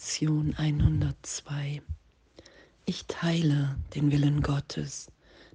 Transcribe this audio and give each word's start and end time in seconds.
Lektion 0.00 0.54
102. 0.56 1.82
Ich 2.86 3.04
teile 3.04 3.76
den 3.94 4.10
Willen 4.10 4.40
Gottes, 4.40 5.12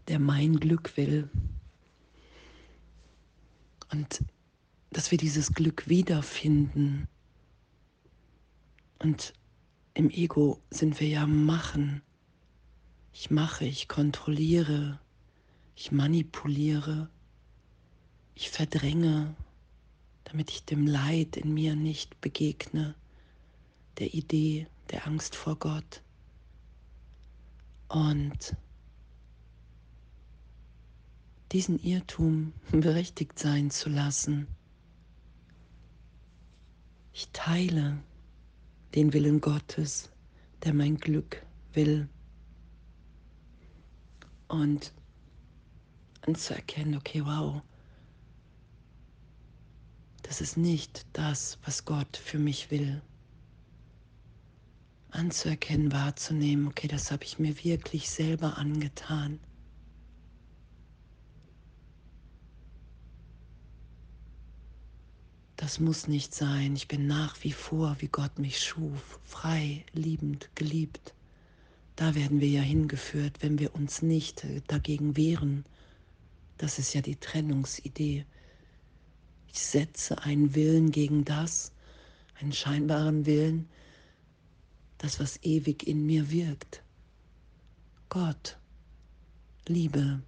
der 0.07 0.19
mein 0.19 0.59
Glück 0.59 0.95
will. 0.97 1.31
Und 3.91 4.23
dass 4.91 5.09
wir 5.09 5.17
dieses 5.17 5.51
Glück 5.51 5.89
wiederfinden. 5.89 7.07
Und 8.99 9.33
im 9.95 10.11
Ego 10.11 10.61
sind 10.69 10.99
wir 10.99 11.07
ja 11.07 11.25
machen. 11.25 12.03
Ich 13.13 13.31
mache, 13.31 13.65
ich 13.65 13.87
kontrolliere, 13.87 14.99
ich 15.75 15.91
manipuliere, 15.91 17.09
ich 18.35 18.51
verdränge, 18.51 19.35
damit 20.23 20.51
ich 20.51 20.65
dem 20.65 20.85
Leid 20.85 21.35
in 21.35 21.51
mir 21.51 21.75
nicht 21.75 22.21
begegne, 22.21 22.93
der 23.97 24.13
Idee, 24.13 24.67
der 24.91 25.07
Angst 25.07 25.35
vor 25.35 25.55
Gott. 25.57 26.01
Und 27.87 28.55
diesen 31.51 31.79
Irrtum 31.79 32.53
berechtigt 32.71 33.39
sein 33.39 33.71
zu 33.71 33.89
lassen. 33.89 34.47
Ich 37.13 37.29
teile 37.31 37.97
den 38.93 39.13
Willen 39.13 39.39
Gottes, 39.39 40.11
der 40.63 40.73
mein 40.73 40.97
Glück 40.97 41.45
will. 41.73 42.09
Und 44.47 44.93
anzuerkennen, 46.21 46.95
okay, 46.95 47.23
wow, 47.25 47.61
das 50.23 50.41
ist 50.41 50.57
nicht 50.57 51.05
das, 51.13 51.59
was 51.63 51.85
Gott 51.85 52.17
für 52.17 52.39
mich 52.39 52.71
will. 52.71 53.01
Anzuerkennen, 55.15 55.91
wahrzunehmen, 55.91 56.67
okay, 56.67 56.87
das 56.87 57.11
habe 57.11 57.23
ich 57.23 57.39
mir 57.39 57.63
wirklich 57.63 58.09
selber 58.09 58.57
angetan. 58.57 59.39
Das 65.55 65.79
muss 65.79 66.07
nicht 66.07 66.35
sein. 66.35 66.75
Ich 66.75 66.87
bin 66.87 67.07
nach 67.07 67.43
wie 67.43 67.53
vor, 67.53 67.95
wie 67.99 68.09
Gott 68.09 68.37
mich 68.39 68.61
schuf, 68.61 69.19
frei, 69.23 69.85
liebend, 69.93 70.49
geliebt. 70.53 71.13
Da 71.95 72.13
werden 72.13 72.41
wir 72.41 72.49
ja 72.49 72.61
hingeführt, 72.61 73.37
wenn 73.39 73.57
wir 73.57 73.73
uns 73.73 74.01
nicht 74.01 74.45
dagegen 74.67 75.15
wehren. 75.15 75.65
Das 76.57 76.77
ist 76.77 76.93
ja 76.93 77.01
die 77.01 77.15
Trennungsidee. 77.15 78.25
Ich 79.47 79.59
setze 79.59 80.21
einen 80.23 80.55
Willen 80.55 80.91
gegen 80.91 81.23
das, 81.23 81.71
einen 82.39 82.51
scheinbaren 82.51 83.25
Willen, 83.25 83.69
das, 84.97 85.19
was 85.19 85.41
ewig 85.43 85.87
in 85.87 86.05
mir 86.05 86.31
wirkt. 86.31 86.83
Gott, 88.09 88.57
Liebe, 89.67 90.21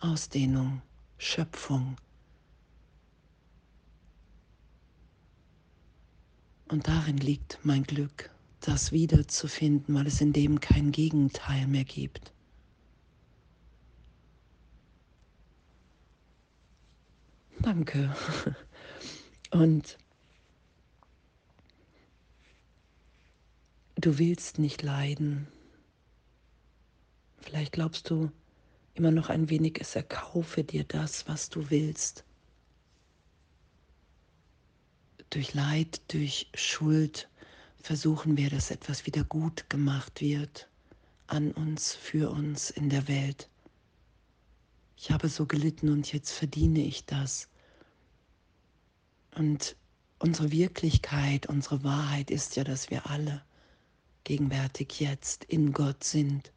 Ausdehnung, 0.00 0.82
Schöpfung. 1.18 1.96
Und 6.68 6.88
darin 6.88 7.18
liegt 7.18 7.58
mein 7.62 7.82
Glück, 7.82 8.30
das 8.60 8.92
wiederzufinden, 8.92 9.94
weil 9.94 10.06
es 10.06 10.20
in 10.20 10.32
dem 10.32 10.60
kein 10.60 10.92
Gegenteil 10.92 11.66
mehr 11.66 11.84
gibt. 11.84 12.32
Danke. 17.60 18.14
Und 19.50 19.98
du 24.00 24.18
willst 24.18 24.58
nicht 24.58 24.82
leiden. 24.82 25.48
Vielleicht 27.38 27.72
glaubst 27.72 28.10
du 28.10 28.30
immer 28.94 29.10
noch 29.10 29.28
ein 29.28 29.48
wenig, 29.50 29.78
es 29.80 29.96
erkaufe 29.96 30.64
dir 30.64 30.84
das, 30.84 31.26
was 31.28 31.48
du 31.48 31.70
willst. 31.70 32.24
Durch 35.30 35.54
Leid, 35.54 36.02
durch 36.08 36.48
Schuld 36.54 37.28
versuchen 37.82 38.36
wir, 38.36 38.50
dass 38.50 38.70
etwas 38.70 39.06
wieder 39.06 39.24
gut 39.24 39.70
gemacht 39.70 40.20
wird 40.20 40.68
an 41.28 41.52
uns, 41.52 41.94
für 41.94 42.30
uns 42.30 42.70
in 42.70 42.90
der 42.90 43.06
Welt. 43.08 43.48
Ich 44.96 45.10
habe 45.10 45.28
so 45.28 45.46
gelitten 45.46 45.88
und 45.88 46.12
jetzt 46.12 46.32
verdiene 46.32 46.80
ich 46.80 47.06
das. 47.06 47.48
Und 49.34 49.76
unsere 50.18 50.50
Wirklichkeit, 50.50 51.46
unsere 51.46 51.84
Wahrheit 51.84 52.30
ist 52.30 52.56
ja, 52.56 52.64
dass 52.64 52.90
wir 52.90 53.08
alle 53.08 53.42
gegenwärtig 54.24 55.00
jetzt 55.00 55.44
in 55.44 55.72
Gott 55.72 56.04
sind 56.04 56.52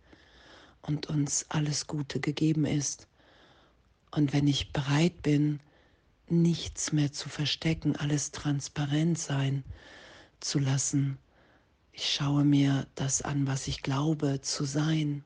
und 0.81 1.07
uns 1.07 1.45
alles 1.49 1.87
Gute 1.87 2.19
gegeben 2.19 2.65
ist. 2.65 3.07
Und 4.11 4.33
wenn 4.33 4.47
ich 4.47 4.71
bereit 4.71 5.21
bin, 5.21 5.59
nichts 6.27 6.91
mehr 6.91 7.11
zu 7.11 7.29
verstecken, 7.29 7.95
alles 7.95 8.31
transparent 8.31 9.17
sein 9.17 9.63
zu 10.39 10.59
lassen, 10.59 11.17
ich 11.91 12.11
schaue 12.13 12.43
mir 12.43 12.87
das 12.95 13.21
an, 13.21 13.45
was 13.45 13.67
ich 13.67 13.81
glaube 13.81 14.41
zu 14.41 14.65
sein. 14.65 15.23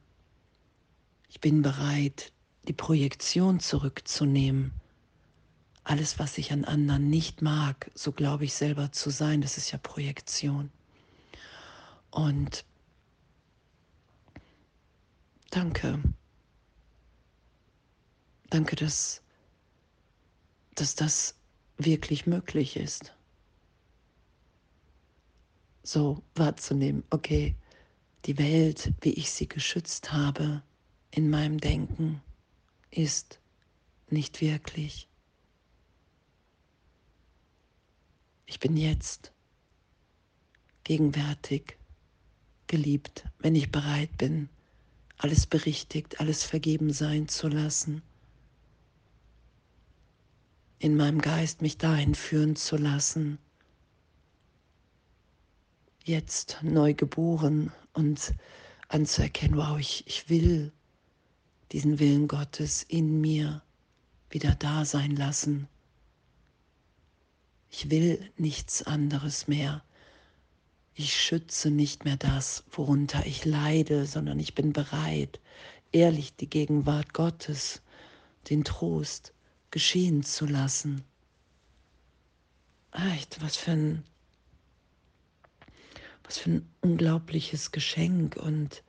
Ich 1.30 1.40
bin 1.40 1.62
bereit, 1.62 2.32
die 2.68 2.74
Projektion 2.74 3.60
zurückzunehmen 3.60 4.74
alles, 5.88 6.20
was 6.20 6.38
ich 6.38 6.52
an 6.52 6.66
anderen 6.66 7.10
nicht 7.10 7.42
mag, 7.42 7.90
so 7.96 8.12
glaube 8.12 8.44
ich 8.46 8.54
selber 8.54 8.92
zu 8.92 9.10
sein, 9.10 9.42
das 9.42 9.58
ist 9.58 9.72
ja 9.72 9.78
Projektion. 9.78 10.70
Und 12.12 12.66
danke. 15.50 16.02
Danke, 18.50 18.76
dass, 18.76 19.22
dass 20.76 20.96
das 20.96 21.36
wirklich 21.78 22.26
möglich 22.26 22.78
ist. 22.78 23.14
So 25.84 26.24
wahrzunehmen, 26.36 27.04
okay, 27.10 27.56
die 28.26 28.38
Welt, 28.38 28.94
wie 29.02 29.14
ich 29.14 29.32
sie 29.32 29.48
geschützt 29.48 30.12
habe 30.12 30.62
in 31.12 31.30
meinem 31.30 31.60
Denken, 31.60 32.22
ist 32.90 33.40
nicht 34.10 34.42
wirklich. 34.42 35.08
Ich 38.46 38.60
bin 38.60 38.78
jetzt 38.78 39.32
gegenwärtig 40.84 41.78
geliebt, 42.68 43.26
wenn 43.40 43.56
ich 43.56 43.72
bereit 43.72 44.16
bin, 44.18 44.50
alles 45.18 45.48
berichtigt, 45.48 46.20
alles 46.20 46.44
vergeben 46.44 46.94
sein 46.94 47.28
zu 47.28 47.48
lassen, 47.48 48.02
in 50.80 50.96
meinem 50.96 51.20
Geist 51.22 51.62
mich 51.62 51.78
dahin 51.78 52.14
führen 52.14 52.56
zu 52.56 52.78
lassen, 52.78 53.40
jetzt 56.04 56.60
neu 56.62 56.94
geboren 56.94 57.72
und 57.94 58.34
anzuerkennen, 58.88 59.58
wow, 59.58 59.78
ich, 59.80 60.06
ich 60.08 60.30
will 60.30 60.72
diesen 61.72 62.00
Willen 62.00 62.28
Gottes 62.28 62.84
in 62.84 63.20
mir 63.20 63.62
wieder 64.30 64.56
da 64.56 64.86
sein 64.86 65.16
lassen. 65.16 65.68
Ich 67.70 67.90
will 67.90 68.32
nichts 68.38 68.84
anderes 68.84 69.48
mehr. 69.48 69.84
Ich 71.00 71.16
schütze 71.16 71.70
nicht 71.70 72.06
mehr 72.06 72.18
das, 72.18 72.64
worunter 72.72 73.24
ich 73.28 73.46
leide, 73.46 74.08
sondern 74.08 74.40
ich 74.40 74.56
bin 74.56 74.74
bereit, 74.74 75.40
ehrlich 75.92 76.36
die 76.36 76.50
Gegenwart 76.50 77.14
Gottes, 77.14 77.84
den 78.50 78.64
Trost 78.64 79.32
geschehen 79.70 80.24
zu 80.24 80.48
lassen. 80.48 81.04
Echt, 82.94 83.40
was 83.44 83.58
für 83.58 83.74
ein, 83.74 84.04
was 86.24 86.40
für 86.40 86.50
ein 86.50 86.70
unglaubliches 86.82 87.72
Geschenk 87.72 88.36
und 88.36 88.82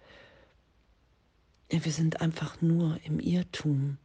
ja, 1.70 1.84
wir 1.84 1.92
sind 1.92 2.22
einfach 2.22 2.62
nur 2.62 2.98
im 3.04 3.20
Irrtum. 3.20 3.98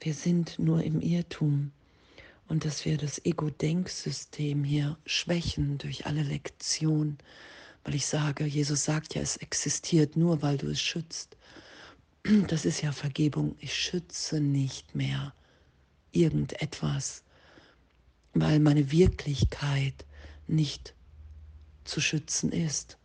Wir 0.00 0.14
sind 0.14 0.58
nur 0.58 0.82
im 0.82 1.00
Irrtum 1.00 1.70
und 2.48 2.64
dass 2.64 2.84
wir 2.84 2.96
das 2.96 3.24
Ego-Denksystem 3.24 4.64
hier 4.64 4.98
schwächen 5.04 5.78
durch 5.78 6.06
alle 6.06 6.22
Lektionen, 6.22 7.18
weil 7.84 7.94
ich 7.94 8.06
sage, 8.06 8.44
Jesus 8.44 8.84
sagt 8.84 9.14
ja, 9.14 9.22
es 9.22 9.36
existiert 9.36 10.16
nur, 10.16 10.42
weil 10.42 10.56
du 10.58 10.68
es 10.68 10.80
schützt. 10.80 11.36
Das 12.48 12.64
ist 12.64 12.82
ja 12.82 12.92
Vergebung. 12.92 13.56
Ich 13.60 13.74
schütze 13.74 14.40
nicht 14.40 14.94
mehr 14.94 15.32
irgendetwas, 16.12 17.22
weil 18.34 18.60
meine 18.60 18.90
Wirklichkeit 18.90 20.04
nicht 20.46 20.94
zu 21.84 22.00
schützen 22.00 22.52
ist. 22.52 22.98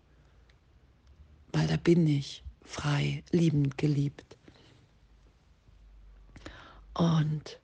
Weil 1.51 1.68
da 1.68 1.78
bin 1.78 2.07
ich 2.07 2.44
frei, 2.63 3.24
liebend, 3.31 3.78
geliebt. 3.78 4.38
Und 6.94 7.60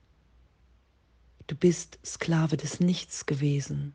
Du 1.50 1.56
bist 1.56 1.98
Sklave 2.06 2.56
des 2.56 2.78
Nichts 2.78 3.26
gewesen. 3.26 3.92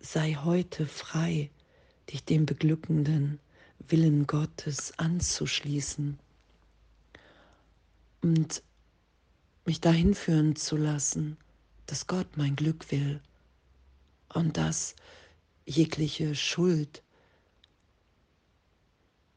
Sei 0.00 0.32
heute 0.32 0.86
frei, 0.86 1.50
dich 2.10 2.24
dem 2.24 2.46
beglückenden 2.46 3.38
Willen 3.86 4.26
Gottes 4.26 4.98
anzuschließen 4.98 6.18
und 8.22 8.62
mich 9.66 9.82
dahin 9.82 10.14
führen 10.14 10.56
zu 10.56 10.78
lassen, 10.78 11.36
dass 11.84 12.06
Gott 12.06 12.38
mein 12.38 12.56
Glück 12.56 12.90
will 12.90 13.20
und 14.32 14.56
dass 14.56 14.96
jegliche 15.66 16.34
Schuld 16.34 17.02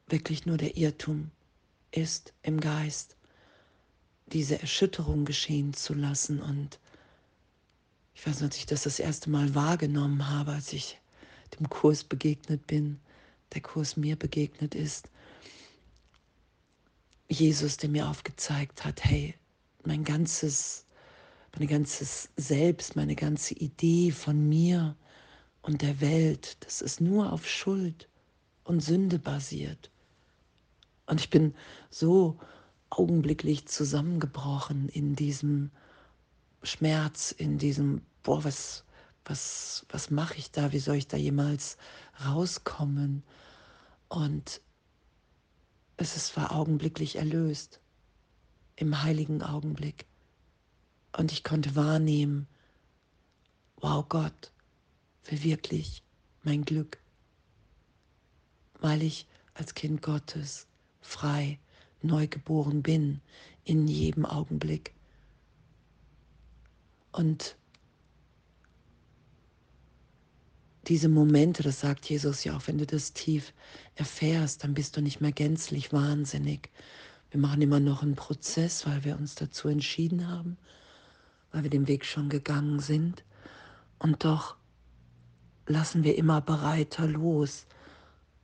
wirklich 0.07 0.45
nur 0.45 0.55
der 0.55 0.77
Irrtum 0.77 1.31
ist 1.91 2.31
im 2.41 2.61
Geist, 2.61 3.17
diese 4.29 4.59
Erschütterung 4.59 5.25
geschehen 5.25 5.73
zu 5.73 5.93
lassen. 5.93 6.41
Und 6.41 6.79
ich 8.13 8.25
weiß 8.25 8.41
nicht, 8.41 8.51
dass 8.51 8.57
ich 8.57 8.65
das 8.65 8.83
das 8.83 8.99
erste 8.99 9.29
Mal 9.29 9.53
wahrgenommen 9.55 10.29
habe, 10.29 10.53
als 10.53 10.73
ich 10.73 10.99
dem 11.59 11.69
Kurs 11.69 12.03
begegnet 12.03 12.67
bin, 12.67 12.99
der 13.53 13.61
Kurs 13.61 13.97
mir 13.97 14.15
begegnet 14.15 14.75
ist. 14.75 15.09
Jesus, 17.27 17.77
der 17.77 17.89
mir 17.89 18.07
aufgezeigt 18.07 18.85
hat, 18.85 19.03
hey, 19.03 19.35
mein 19.85 20.03
ganzes, 20.03 20.85
mein 21.57 21.67
ganzes 21.67 22.29
Selbst, 22.37 22.95
meine 22.95 23.15
ganze 23.15 23.53
Idee 23.55 24.11
von 24.11 24.47
mir 24.47 24.95
und 25.61 25.81
der 25.81 26.01
Welt, 26.01 26.57
das 26.61 26.81
ist 26.81 27.01
nur 27.01 27.31
auf 27.31 27.47
Schuld 27.47 28.07
und 28.63 28.81
Sünde 28.81 29.19
basiert. 29.19 29.89
Und 31.05 31.19
ich 31.19 31.29
bin 31.29 31.55
so 31.89 32.39
augenblicklich 32.89 33.67
zusammengebrochen 33.67 34.89
in 34.89 35.15
diesem 35.15 35.71
Schmerz, 36.63 37.31
in 37.31 37.57
diesem, 37.57 38.01
boah, 38.23 38.43
was, 38.43 38.83
was, 39.25 39.85
was 39.89 40.09
mache 40.09 40.35
ich 40.35 40.51
da? 40.51 40.71
Wie 40.71 40.79
soll 40.79 40.95
ich 40.95 41.07
da 41.07 41.17
jemals 41.17 41.77
rauskommen? 42.25 43.23
Und 44.07 44.61
es 45.97 46.15
ist, 46.15 46.35
war 46.35 46.51
augenblicklich 46.51 47.17
erlöst, 47.17 47.79
im 48.75 49.03
heiligen 49.03 49.43
Augenblick. 49.43 50.05
Und 51.15 51.31
ich 51.31 51.43
konnte 51.43 51.75
wahrnehmen, 51.75 52.47
wow, 53.77 54.07
Gott 54.07 54.51
will 55.25 55.43
wirklich 55.43 56.03
mein 56.43 56.63
Glück, 56.63 56.97
weil 58.79 59.03
ich 59.03 59.27
als 59.53 59.73
Kind 59.73 60.01
Gottes 60.01 60.67
frei, 61.01 61.59
neugeboren 62.01 62.81
bin 62.81 63.21
in 63.63 63.87
jedem 63.87 64.25
Augenblick. 64.25 64.93
Und 67.11 67.55
diese 70.87 71.09
Momente, 71.09 71.61
das 71.61 71.79
sagt 71.81 72.09
Jesus 72.09 72.43
ja 72.43 72.57
auch, 72.57 72.67
wenn 72.67 72.77
du 72.77 72.85
das 72.85 73.13
tief 73.13 73.53
erfährst, 73.95 74.63
dann 74.63 74.73
bist 74.73 74.97
du 74.97 75.01
nicht 75.01 75.21
mehr 75.21 75.31
gänzlich 75.31 75.93
wahnsinnig. 75.93 76.69
Wir 77.31 77.39
machen 77.39 77.61
immer 77.61 77.79
noch 77.79 78.01
einen 78.01 78.15
Prozess, 78.15 78.87
weil 78.87 79.03
wir 79.03 79.17
uns 79.17 79.35
dazu 79.35 79.67
entschieden 79.67 80.27
haben, 80.27 80.57
weil 81.51 81.63
wir 81.63 81.69
den 81.69 81.87
Weg 81.87 82.05
schon 82.05 82.29
gegangen 82.29 82.79
sind. 82.79 83.23
Und 83.99 84.23
doch 84.23 84.55
lassen 85.67 86.03
wir 86.03 86.17
immer 86.17 86.41
bereiter 86.41 87.05
los 87.05 87.67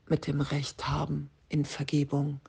mit 0.07 0.27
dem 0.27 0.41
Recht 0.41 0.87
haben 0.87 1.31
in 1.49 1.65
Vergebung. 1.65 2.39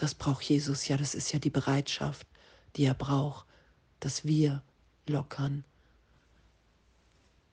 Das 0.00 0.14
braucht 0.14 0.44
Jesus 0.44 0.88
ja, 0.88 0.96
das 0.96 1.14
ist 1.14 1.30
ja 1.30 1.38
die 1.38 1.50
Bereitschaft, 1.50 2.26
die 2.74 2.84
er 2.84 2.94
braucht, 2.94 3.46
dass 4.00 4.24
wir 4.24 4.62
lockern 5.06 5.62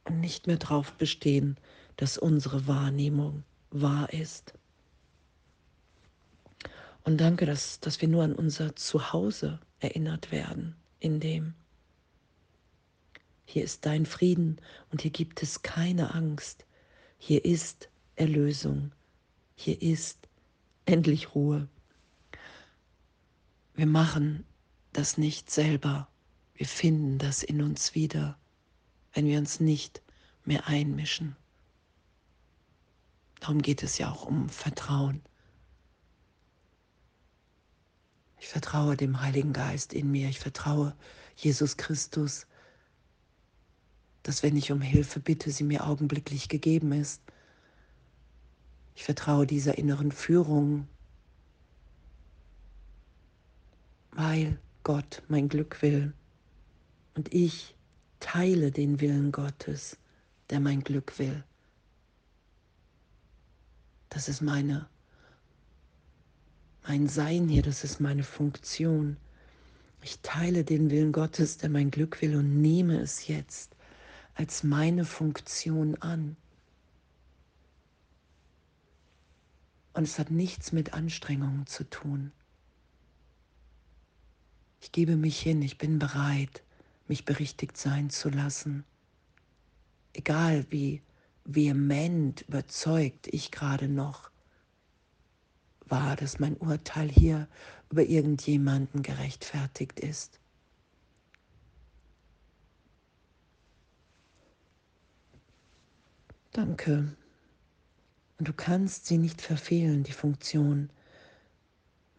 und 0.05 0.21
nicht 0.21 0.47
mehr 0.47 0.55
darauf 0.55 0.93
bestehen, 0.93 1.57
dass 1.97 2.17
unsere 2.17 2.65
Wahrnehmung 2.65 3.43
wahr 3.69 4.13
ist. 4.13 4.53
Und 7.03 7.17
danke, 7.17 7.45
dass, 7.45 7.81
dass 7.81 7.99
wir 7.99 8.07
nur 8.07 8.23
an 8.23 8.33
unser 8.33 8.77
Zuhause 8.77 9.59
erinnert 9.81 10.31
werden, 10.31 10.77
in 11.01 11.19
dem 11.19 11.53
hier 13.43 13.65
ist 13.65 13.85
dein 13.85 14.05
Frieden 14.05 14.55
und 14.89 15.01
hier 15.01 15.11
gibt 15.11 15.43
es 15.43 15.63
keine 15.63 16.13
Angst. 16.13 16.65
Hier 17.17 17.43
ist 17.43 17.89
Erlösung. 18.15 18.93
Hier 19.55 19.81
ist 19.81 20.29
endlich 20.85 21.35
Ruhe. 21.35 21.67
Wir 23.77 23.85
machen 23.85 24.43
das 24.91 25.19
nicht 25.19 25.51
selber. 25.51 26.07
Wir 26.55 26.65
finden 26.65 27.19
das 27.19 27.43
in 27.43 27.61
uns 27.61 27.93
wieder, 27.93 28.35
wenn 29.13 29.27
wir 29.27 29.37
uns 29.37 29.59
nicht 29.59 30.01
mehr 30.45 30.67
einmischen. 30.67 31.35
Darum 33.39 33.61
geht 33.61 33.83
es 33.83 33.99
ja 33.99 34.11
auch 34.11 34.25
um 34.25 34.49
Vertrauen. 34.49 35.21
Ich 38.39 38.47
vertraue 38.47 38.97
dem 38.97 39.21
Heiligen 39.21 39.53
Geist 39.53 39.93
in 39.93 40.09
mir. 40.09 40.27
Ich 40.27 40.39
vertraue 40.39 40.95
Jesus 41.35 41.77
Christus, 41.77 42.47
dass 44.23 44.41
wenn 44.41 44.57
ich 44.57 44.71
um 44.71 44.81
Hilfe 44.81 45.19
bitte, 45.19 45.51
sie 45.51 45.63
mir 45.63 45.85
augenblicklich 45.85 46.49
gegeben 46.49 46.93
ist. 46.93 47.21
Ich 48.95 49.03
vertraue 49.03 49.45
dieser 49.45 49.77
inneren 49.77 50.11
Führung, 50.11 50.87
weil 54.17 54.57
Gott 54.81 55.21
mein 55.27 55.47
Glück 55.47 55.83
will. 55.83 56.11
Und 57.13 57.31
ich 57.31 57.75
teile 58.19 58.71
den 58.71 58.99
Willen 58.99 59.31
Gottes, 59.31 59.95
der 60.49 60.59
mein 60.59 60.83
Glück 60.83 61.19
will. 61.19 61.43
Das 64.09 64.27
ist 64.27 64.41
meine, 64.41 64.89
mein 66.87 67.07
Sein 67.07 67.47
hier, 67.47 67.61
das 67.61 67.83
ist 67.83 67.99
meine 67.99 68.23
Funktion. 68.23 69.17
Ich 70.01 70.19
teile 70.21 70.63
den 70.63 70.89
Willen 70.89 71.11
Gottes, 71.11 71.59
der 71.59 71.69
mein 71.69 71.91
Glück 71.91 72.19
will 72.23 72.37
und 72.37 72.59
nehme 72.59 72.99
es 72.99 73.27
jetzt 73.27 73.75
als 74.33 74.63
meine 74.63 75.05
Funktion 75.05 75.93
an. 76.01 76.37
Und 79.93 80.03
es 80.05 80.17
hat 80.17 80.31
nichts 80.31 80.71
mit 80.71 80.93
Anstrengungen 80.93 81.67
zu 81.67 81.87
tun. 81.87 82.31
Ich 84.79 84.91
gebe 84.91 85.15
mich 85.15 85.39
hin, 85.39 85.61
ich 85.61 85.77
bin 85.77 85.99
bereit, 85.99 86.63
mich 87.07 87.25
berichtigt 87.25 87.77
sein 87.77 88.09
zu 88.09 88.29
lassen. 88.29 88.83
Egal 90.13 90.65
wie 90.69 91.01
vehement 91.45 92.41
überzeugt 92.41 93.27
ich 93.27 93.51
gerade 93.51 93.87
noch 93.87 94.29
war, 95.85 96.15
dass 96.15 96.39
mein 96.39 96.57
Urteil 96.57 97.09
hier 97.09 97.47
über 97.89 98.03
irgendjemanden 98.03 99.03
gerechtfertigt 99.03 99.99
ist. 99.99 100.39
Danke. 106.51 107.15
Und 108.37 108.47
du 108.47 108.53
kannst 108.53 109.05
sie 109.05 109.17
nicht 109.17 109.41
verfehlen, 109.41 110.03
die 110.03 110.11
Funktion, 110.11 110.89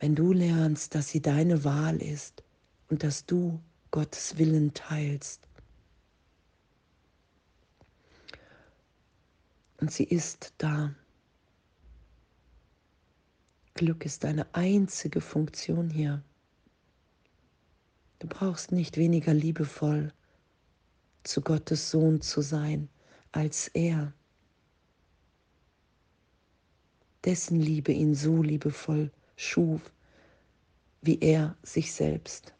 wenn 0.01 0.15
du 0.15 0.33
lernst, 0.33 0.95
dass 0.95 1.09
sie 1.09 1.21
deine 1.21 1.65
Wahl 1.65 2.01
ist 2.01 2.43
und 2.89 3.03
dass 3.03 3.27
du 3.27 3.61
Gottes 3.91 4.39
Willen 4.39 4.75
teilst. 4.75 5.47
Und 9.81 9.93
sie 9.93 10.05
ist 10.05 10.53
da. 10.59 10.95
Glück 13.75 14.05
ist 14.05 14.25
deine 14.25 14.53
einzige 14.55 15.21
Funktion 15.21 15.89
hier. 15.89 16.23
Du 18.19 18.27
brauchst 18.27 18.73
nicht 18.73 18.97
weniger 18.97 19.33
liebevoll 19.33 20.13
zu 21.23 21.41
Gottes 21.43 21.91
Sohn 21.91 22.21
zu 22.21 22.41
sein 22.41 22.89
als 23.31 23.69
er. 23.69 24.13
Dessen 27.25 27.61
Liebe 27.61 27.93
ihn 27.93 28.15
so 28.15 28.43
liebevoll 28.43 29.13
schuf, 29.37 29.93
wie 31.03 31.21
er 31.21 31.57
sich 31.63 31.93
selbst. 31.93 32.55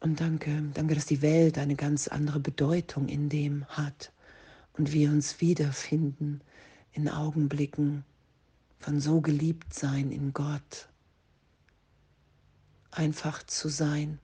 Und 0.00 0.20
danke, 0.20 0.62
danke, 0.72 0.94
dass 0.94 1.04
die 1.04 1.20
Welt 1.20 1.58
eine 1.58 1.76
ganz 1.76 2.08
andere 2.08 2.40
Bedeutung 2.40 3.08
in 3.08 3.28
dem 3.28 3.66
hat 3.66 4.12
und 4.72 4.92
wir 4.92 5.10
uns 5.10 5.42
wiederfinden 5.42 6.40
in 6.92 7.08
Augenblicken 7.08 8.04
von 8.78 8.98
so 8.98 9.20
geliebt 9.20 9.74
sein 9.74 10.10
in 10.10 10.32
Gott. 10.32 10.88
Einfach 12.90 13.42
zu 13.42 13.68
sein, 13.68 14.18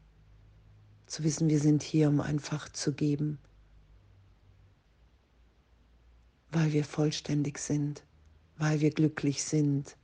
zu 1.07 1.23
wissen, 1.25 1.51
wir 1.51 1.61
sind 1.61 1.83
hier, 1.83 2.09
um 2.09 2.23
einfach 2.23 2.71
zu 2.71 2.93
geben, 2.95 3.39
weil 6.51 6.73
wir 6.73 6.85
vollständig 6.85 7.59
sind, 7.59 8.03
weil 8.57 8.81
wir 8.81 8.91
glücklich 8.91 9.45
sind, 9.45 9.95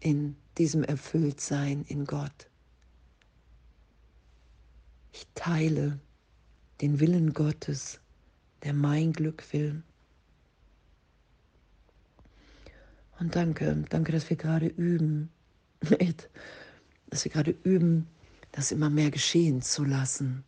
in 0.00 0.36
diesem 0.58 0.82
Erfülltsein 0.82 1.84
in 1.84 2.04
Gott. 2.04 2.50
Teile 5.34 5.98
den 6.80 7.00
Willen 7.00 7.32
Gottes, 7.32 8.00
der 8.62 8.72
mein 8.72 9.12
Glück 9.12 9.52
will. 9.52 9.82
Und 13.18 13.36
danke, 13.36 13.84
danke, 13.88 14.12
dass 14.12 14.28
wir 14.30 14.36
gerade 14.36 14.66
üben, 14.66 15.30
dass 17.10 17.24
wir 17.24 17.30
gerade 17.30 17.54
üben, 17.62 18.08
das 18.50 18.72
immer 18.72 18.90
mehr 18.90 19.10
geschehen 19.10 19.62
zu 19.62 19.84
lassen 19.84 20.44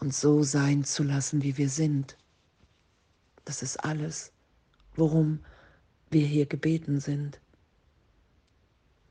und 0.00 0.14
so 0.14 0.42
sein 0.42 0.84
zu 0.84 1.02
lassen, 1.02 1.42
wie 1.42 1.56
wir 1.56 1.68
sind. 1.68 2.16
Das 3.44 3.62
ist 3.62 3.76
alles, 3.78 4.32
worum 4.96 5.40
wir 6.10 6.26
hier 6.26 6.46
gebeten 6.46 7.00
sind. 7.00 7.40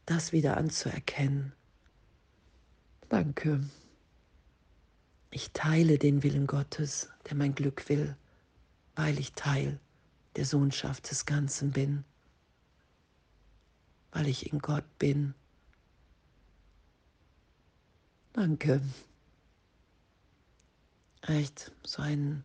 Das 0.06 0.32
wieder 0.34 0.58
anzuerkennen. 0.58 1.53
Danke. 3.10 3.62
Ich 5.31 5.51
teile 5.51 6.00
den 6.00 6.24
Willen 6.24 6.48
Gottes, 6.48 7.09
der 7.29 7.36
mein 7.36 7.53
Glück 7.53 7.88
will, 7.88 8.15
weil 8.95 9.19
ich 9.19 9.33
Teil 9.33 9.79
der 10.36 10.45
Sohnschaft 10.45 11.09
des 11.12 11.25
Ganzen 11.25 11.71
bin, 11.71 12.03
weil 14.12 14.27
ich 14.27 14.51
in 14.51 14.59
Gott 14.59 14.86
bin. 14.98 15.36
Danke. 18.33 18.81
Echt 21.21 21.71
so 21.83 22.01
ein 22.01 22.43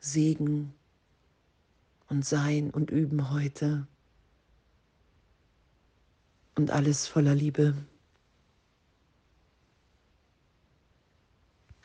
Segen 0.00 0.74
und 2.08 2.26
Sein 2.26 2.70
und 2.70 2.90
Üben 2.90 3.30
heute 3.30 3.86
und 6.56 6.70
alles 6.70 7.06
voller 7.06 7.34
Liebe. 7.34 7.74